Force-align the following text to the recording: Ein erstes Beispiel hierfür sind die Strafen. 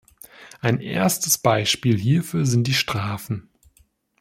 Ein 0.61 0.79
erstes 0.81 1.37
Beispiel 1.37 1.95
hierfür 1.99 2.47
sind 2.47 2.65
die 2.65 2.73
Strafen. 2.73 3.49